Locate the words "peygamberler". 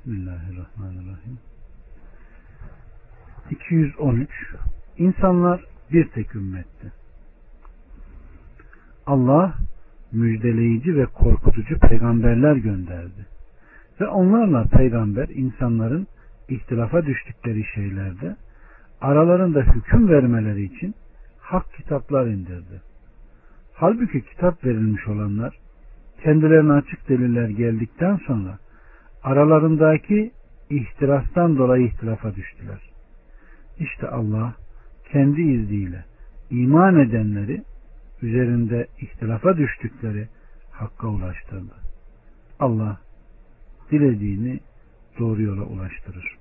11.78-12.56